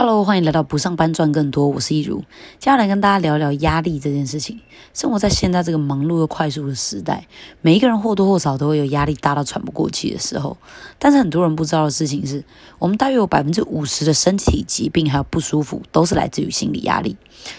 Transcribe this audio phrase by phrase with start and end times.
[0.00, 2.20] Hello，欢迎来到不上班赚更多，我是一如，
[2.60, 4.60] 接下来跟大家聊聊压力这件事情。
[4.94, 7.26] 生活在现在这个忙碌又快速的时代，
[7.62, 10.56] 每一个人或多或少都会有压力大到喘不过气的时候。
[11.00, 12.44] 但是很多人不知道的事情是，
[12.78, 17.16] 我们大约有百分之五十的身体疾病还有不舒服，都是来自于心理压力。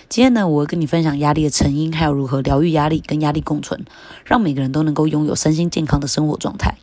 [0.08, 3.84] 今天呢，我会跟你分享压力的成因，还有如何疗愈压力，跟压力共存，
[4.24, 6.78] 让每个人都能够拥有身心健康的生活状态。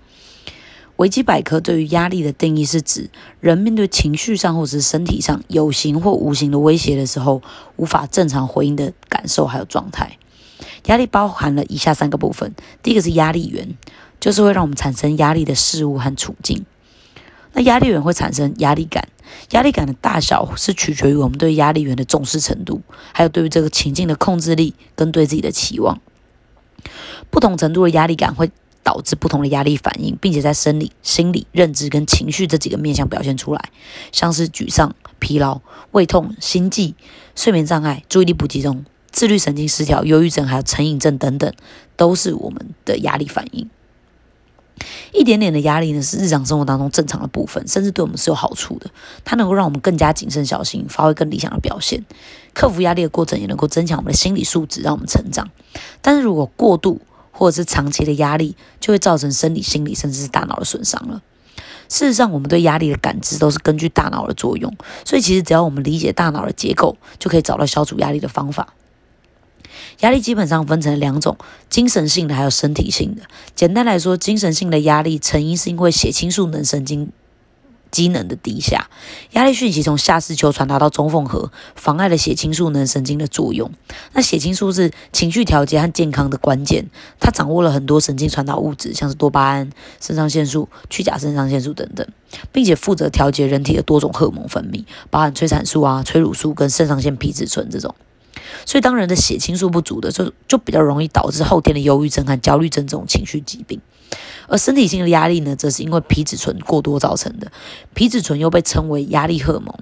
[0.96, 3.10] 维基百科对于压力的定义是指
[3.40, 7.42] 人面对情绪上或者是身体上有形或无形的威胁的时候，
[7.76, 10.18] 无法正常回应的感受还有状态。
[10.86, 13.76] 压力包含了以下三个部分：第一个是压力源，
[14.20, 16.64] 就是会让我们产生压力的事物和处境。
[17.52, 19.08] 那压力源会产生压力感，
[19.50, 22.80] 压力感的大小是取决于我们对压力源的重视程度，
[23.12, 26.00] 还有对于这个情境的控制力跟对自己的期望。
[27.30, 28.50] 不同程度的压力感会。
[28.86, 33.70] 导致不同的压力反应，并且在生理、心理、认知跟情绪这几个面向表现出来，
[34.12, 36.94] 像是沮丧、疲劳、胃痛、心悸、
[37.34, 41.52] 睡眠障碍、注意力不集中、自律神经失调、忧郁症，还有成瘾症等等，
[41.96, 43.68] 都是我们的压力反应。
[45.12, 48.88] 一点点的压力呢，是日常生活当中正常的部分，甚至对我们是有好处的。
[49.24, 52.04] 它能够让我们更加谨慎小心，发挥更理想的表现。
[52.54, 55.50] 克服压力的过程，也能够增强我们的心理素质，让我们成长。
[56.02, 57.00] 但是如果过度，
[57.38, 61.20] 或者是长期的压力，就会造成生理、心理甚至是大脑的损伤了。
[61.88, 64.74] 事实上，我们对压力的感知都是根据大脑的作用，
[65.04, 68.72] 所以其实只要我们理解大脑的结构，就可以找到消除压力的方法。
[70.00, 71.36] 压力基本上分成两种：
[71.68, 73.22] 精神性的，还有身体性的。
[73.54, 77.12] 简单来说，精神性的压力成因是因为血清素能神经。
[77.96, 78.90] 机能的低下，
[79.30, 83.70] 压力讯息从下视丘传达到中缝核，妨碍了血清素能神经的作用。
[84.12, 92.06] 那血清素是情绪调节和健康的关键，它掌握了很多神经传导物质，像是多巴胺、肾上腺素、去甲肾上腺素等等，
[92.52, 97.94] 并且负责调节人体的多种荷尔蒙分泌，包含催产素啊、催乳素跟肾上腺皮质醇这种。
[98.66, 103.80] 所以，当人的血清素不足的，就就比较容易导致后天的忧郁症和焦虑症这种情绪疾病。
[104.48, 107.50] 而身体性的压力呢，则是因为皮质醇过多造成的。
[107.94, 109.74] 皮质醇又被称为压力荷尔蒙，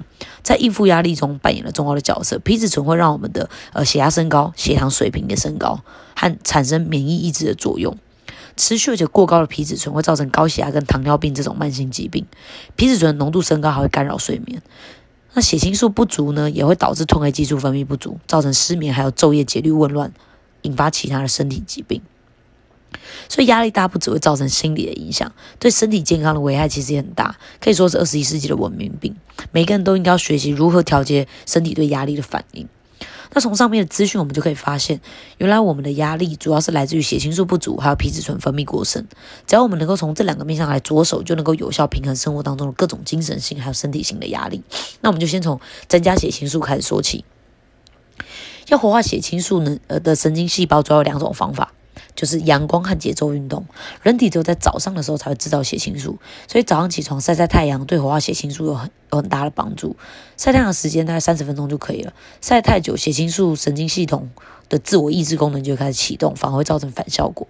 [0.43, 2.39] 在应付压力中扮演了重要的角色。
[2.39, 5.81] 皮质醇会让我们的呃血压升高，血糖水平也升高，
[6.17, 7.97] 和产生免疫抑制的作用。
[8.57, 12.25] 持续而且过高的皮质醇会造成高血压跟糖尿病这种慢性疾病。
[12.77, 14.63] 皮质醇浓度升高还会干扰睡眠。
[15.35, 20.13] 那血清素不足呢，也会导致褪黑激素分泌不足，造成失眠，还有昼夜节律紊乱，
[20.63, 22.01] 引发其他的身体疾病。
[23.29, 29.15] 所以压力大不只会造成心理的影响，对身体健康的危害其实也很大，可以说是二十一世纪的文明病。
[29.53, 32.69] 每个人都应该要学习如何调节身体对压力的反应。
[33.37, 35.01] 那从上面的资讯，我们就可以发现，
[35.39, 39.05] 原来我们的压力主要是来自于血清素不足，还有皮质醇分泌过剩。
[39.45, 44.63] 只要我们能够从这两个面向来着手，就能够有效平衡生活当中的各种精神性还有身体性的压力。
[45.01, 47.25] 那我们就先从增加血清素开始说起。
[48.69, 51.73] 要活化血清素呢，呃的神经细胞主要有两种方法。
[52.25, 53.67] 就是阳光和节奏运动，
[54.03, 56.19] 人体只有在早上的时候才会制造血清素，
[56.49, 59.95] 所以早上起床晒晒太阳对活化血清素有很有很大的帮助。
[60.39, 64.31] 晒太阳时间大概三十分钟就可以了，晒太久，血清素神经系统
[64.71, 67.47] 的自我抑制功能就开始启动，反而会造成反效果。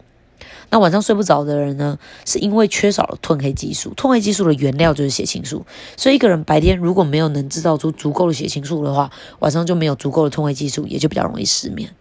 [0.71, 1.97] 那晚上睡不着的人呢，
[2.27, 5.65] 是因为缺少了褪黑激素，褪黑激素的原料就是血清素，
[5.97, 11.95] 所以一个人白天如果没有能制造出足够的血清素的话，晚上就没有足够的褪黑激素，也就比较容易失眠。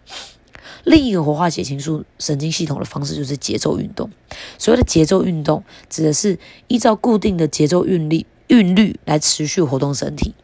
[0.84, 4.10] 另一个活化血清素神经系统的方式就是节奏运动。
[4.58, 10.34] 所谓的节奏运动，指的是依照固定的节奏韵律韵律来持续活动身体。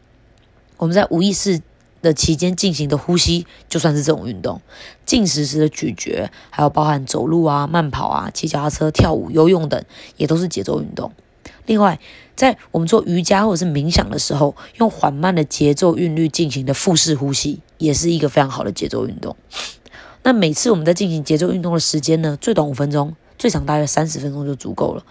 [0.77, 1.61] 我们在无意识
[2.01, 4.59] 的期间进行的呼吸，就算是这种运动；
[5.05, 9.83] 进食时的咀嚼，还有包含走路啊、慢跑啊、骑脚踏车、跳舞、游泳等，
[10.17, 11.11] 也都是节奏运动。
[11.67, 11.99] 另外，
[12.35, 19.35] 在我们做瑜伽或者是冥想的时候，用缓慢的节奏韵律进行的腹式呼吸，也是一个非常好的节奏运动。
[20.23, 25.03] 那每次我们在进行节奏运动的时间呢，最短五分钟，最长大约三十分钟就足够了。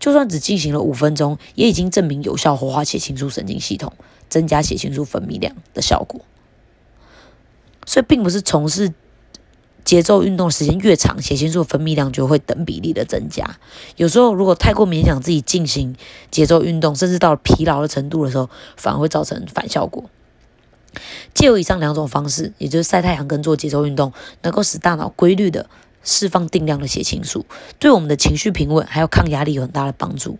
[0.00, 3.92] 就算只进行了五分钟，也已经证明有效活化血清素神经系统，
[4.28, 6.20] 增加血清素分泌量的效果。
[7.86, 8.92] 所以，并不是从事
[9.84, 13.58] 节奏运动时间越长，血清素分泌量就会等比例的增加。
[13.96, 15.94] 有时候，如果太过勉强自己进行
[16.30, 20.04] 节奏运动，甚至到了疲劳的程度的时候，反而会造成反效果。
[21.44, 25.68] 借由以上两种方式，也就是晒太阳跟做节奏运动，能够使大脑规律的
[26.02, 27.44] 释放定量的血清素，
[27.78, 30.38] 对我们的情绪平稳还有抗压力有很大的帮助。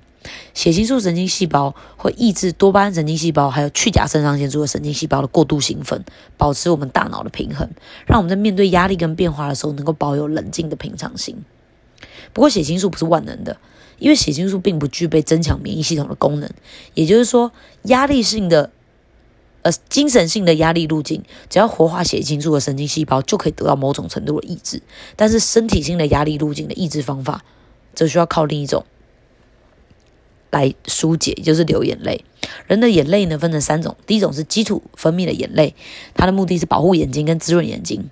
[0.54, 6.02] 血清素神经细胞会抑制多巴胺神经细胞还有去甲肾上腺素的神经细胞的过度兴奋，
[6.38, 7.68] 保持我们大脑的平衡，
[8.06, 11.36] 让我们在面对压力跟变化的时候能够保有冷静的平常心。
[12.32, 13.58] 不过血清素不是万能的，
[13.98, 16.48] 因为血清素并不具备增强免疫系统的功能，
[16.94, 17.52] 也就是说
[17.82, 18.70] 压力性的。
[19.64, 24.82] 呃，精神性的压力路径，只要活化血清素的神经细胞，就可以得到某种程度的抑制。
[25.16, 27.43] 但是身体性的压力路径的抑制方法，
[27.94, 28.84] 则需要靠另一种
[30.50, 32.26] 来疏解，就是流眼泪。
[32.66, 35.75] 人的眼泪呢，分成三种，第一种是基础分泌的眼泪，
[36.12, 38.11] 它的目的是保护眼睛跟滋润眼睛。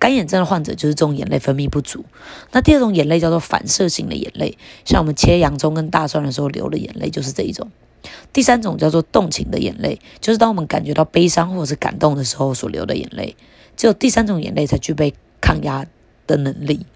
[0.00, 2.04] 干眼症的患者就是这种眼泪分泌不足。
[2.50, 7.70] 那第二种眼泪叫做反射性的眼泪，像我们切洋葱跟大蒜的时候流的眼泪就是这一种。
[8.32, 13.36] 第三种叫做动情的眼泪，就是当我们感觉到悲伤或者是感动的时候所流的眼泪。
[13.76, 15.86] 只有第三种眼泪才具备抗压
[16.26, 16.86] 的能力。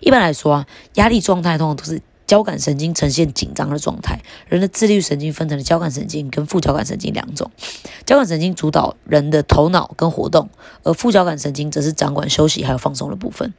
[0.00, 2.00] 一般来说啊，压力状态通常都是。
[2.24, 4.18] 交感神经呈现紧张的状态，
[4.48, 7.50] 人的自律神经分成了交感神经跟副交感神经两种。
[8.06, 10.48] 交感神经主导人的头脑跟活动，
[10.82, 13.52] 而副交感神经则是掌管休息还有放松的部分。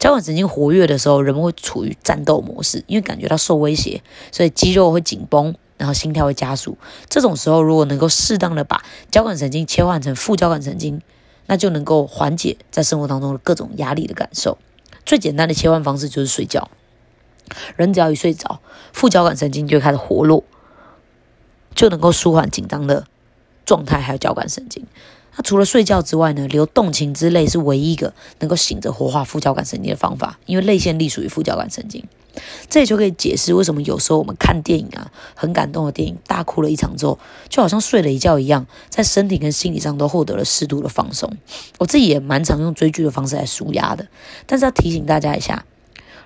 [0.00, 4.02] 交感神经活跃的时候，人们会处于战斗模式，因为感觉到受威胁，
[4.32, 6.76] 所以肌肉会紧绷，然后心跳会加速。
[7.08, 11.00] 这种时候，如果能够适当的把交感神经切换成副交感神经，
[11.46, 14.58] 那就能够缓解在生活当中的各种压力的感受。
[15.06, 16.68] 最简单的切换方式就是睡觉。
[17.76, 18.60] 人只要一睡着，
[18.92, 20.44] 副交感神经就开始活络，
[21.74, 23.06] 就能够舒缓紧张的
[23.64, 24.84] 状态，还有交感神经。
[25.34, 32.04] 那除了睡觉之外呢，流动情之类是唯一一个能够醒着活化副交感神经的方法，因为泪腺隶属于副交感神经。
[32.68, 37.18] 这也就可以解释为什么有时候我们看电影啊，很感动的电影，大哭了一场之后，
[37.48, 41.32] 就好像睡了一觉一样，在身体跟心理上都获得了适度的放松。
[41.78, 44.06] 我自己也蛮常用追剧的方式来舒压的，
[44.46, 45.64] 但是要提醒大家一下。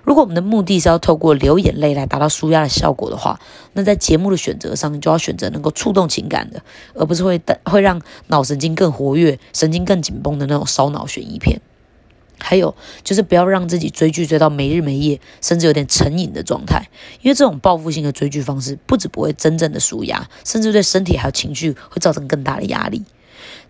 [0.05, 3.39] 如果我们的目的是要透过流眼泪来达到舒压的效果的话，
[3.71, 6.61] 那在节目的选择上，就要选择能够触动情感的，
[6.93, 11.61] 而不是会会让脑神经更活跃、神经更紧绷的那种烧脑悬疑片。
[12.45, 12.75] 还有
[13.05, 16.89] 就是不要让自己追剧追到没日没夜，甚至有点成瘾的状态，
[17.21, 23.01] 因为这种报复性的追剧方式，不止不会真正的舒压，甚至对身体还有情绪会造成更大的压力。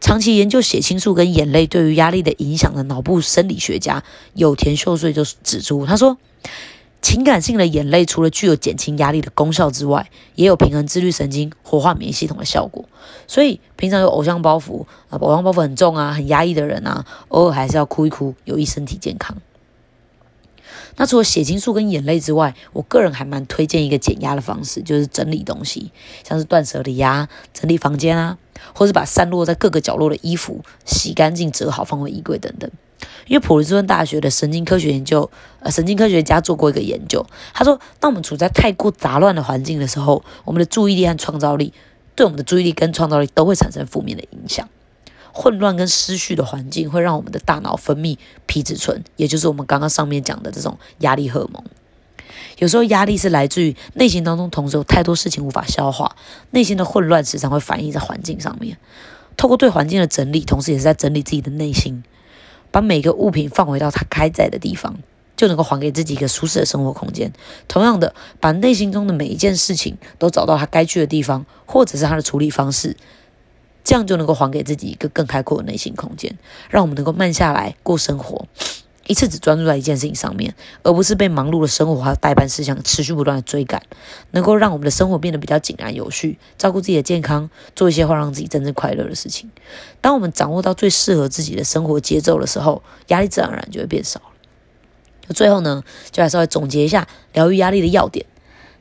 [0.01, 4.03] 长期研究血清素跟眼泪对于压力的影响的脑部生理学家
[4.33, 6.17] 有田秀穗就指出，他说，
[7.03, 12.85] 情感性的眼泪除了具有减轻压力的功效之外，也有平衡自律神经、活化免疫系统的效果。
[13.27, 19.37] 所以，平常有偶像包袱啊，偶像包袱很重啊，很压抑的人啊，偶尔还是要哭一哭，有益身体健康。
[20.95, 25.91] 那除了血清素跟眼泪之外，我个人还蛮推荐一个减压的方式，就是整理东西，
[26.23, 28.37] 像是断舍离啊，整理房间啊，
[28.73, 32.71] 或是把散落在各个角落的衣服洗干净、折好放回衣柜等等。
[33.27, 35.29] 因为普林斯顿大学的神经科学研究，
[35.59, 41.73] 呃，神经科学家做过一个研究，他说，当我们处在太过杂乱的环境的时候，我们的注意力和创造力，
[42.15, 44.67] 对我们的注意力跟创造力都会产生负面的影响。
[45.31, 51.63] 混乱跟失序的环境会让我们的大脑分泌皮质醇，也就是我们刚刚上面讲的这种压力荷尔蒙。
[52.59, 56.15] 有时候压力是来自于内心当中同时有太多事情无法消化，
[56.51, 58.77] 内心的混乱时常会反映在环境上面。
[59.35, 62.03] 透过对环境的整理，同时也是在整理自己的内心，
[62.73, 64.97] 把每个物品放回到它该在的地方，
[65.37, 67.31] 就能够还给自己一个舒适的生活空间。
[67.67, 72.97] 同样的，把内心中的每一件事情都找到它该去的地方，或者是它的处理方式。
[73.83, 76.35] 这样就能够还给自己一个更开阔的内心空间，
[76.69, 78.47] 让我们能够慢下来过生活，
[79.07, 83.81] 一次只专注在一件事情上面，而不是被忙碌的生活和代办事项持续不断的追赶，
[84.31, 89.51] 能够让我们的生活变得比较井然有序，照顾自己的健康，做一些会让自己真正快乐的事情。
[89.99, 95.33] 当我们掌握到最适合自己的生活节奏的时候，压力自然而然就会变少了。
[95.33, 98.25] 最后呢，就来稍微总结一下疗愈压力的要点。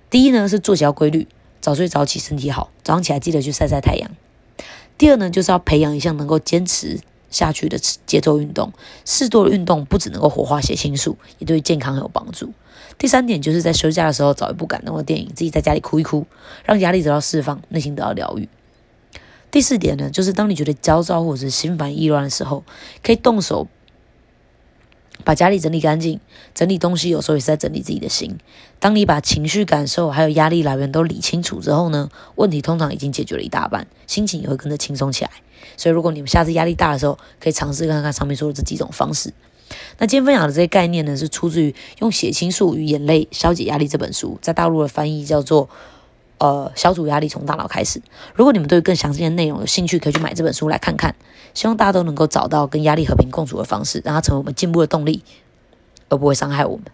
[0.08, 1.26] 第一呢是作息要规律，
[1.61, 4.11] 早睡早起身体好，早上起来记得去晒晒太阳。
[4.99, 7.00] 第二呢，就是要培养一项能够坚持
[7.32, 8.72] 下去的节奏运动。
[9.04, 12.52] 适度的运动不只能够活化血清素，也对健康很有帮助。
[12.96, 16.24] 第三点就是在休假的时候找一部感动的电影，自己在家里哭一哭，
[16.64, 18.48] 让压力得到释放，内心得到疗愈。
[19.50, 22.62] 第四点呢，就是当你觉得焦躁或者是心烦意乱的时候，
[23.02, 23.66] 可以动手。
[25.25, 26.21] 把家里整理干净，
[26.55, 28.37] 整理东西有时候也是在整理自己的心。
[28.79, 35.31] 当你把情绪感受还有压力来源都理清楚之后呢，问题通常已经解决了一大半，心情也会跟着轻松起来。
[35.76, 39.33] 所以，如果你们下次压力大的时候，可以尝试看看上面说的这几种方式。
[39.99, 45.69] 那今天分享的这些概念呢，是出自于《用血清素与眼泪消解压力》这本书，在大陆的翻译叫做。
[46.42, 48.02] 呃，消除压力从大脑开始。
[48.34, 51.14] 如果你们对更详细的内容有兴趣，可以去买这本书来看看。
[51.54, 55.22] 希望大家都能够找到跟压力和平共处的方式，让它成为我们进步的动力，
[56.08, 56.87] 而不会伤害我们。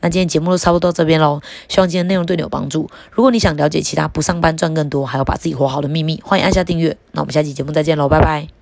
[0.00, 1.40] 那今天节目都差不多到这边喽。
[1.68, 2.90] 希望今天内容对你有帮助。
[3.12, 6.96] 如果你想了解其他不上班赚更多，还要把自己活好的秘密，欢迎按下订阅。
[7.12, 8.57] 那我们下期节目再见喽，拜拜。